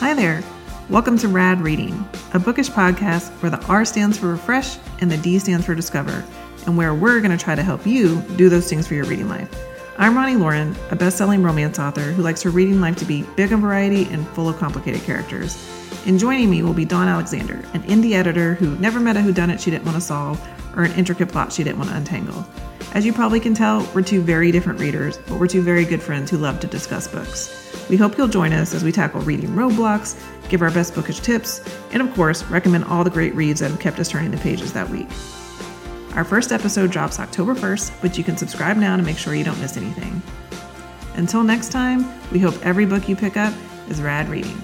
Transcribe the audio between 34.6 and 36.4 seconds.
that week. Our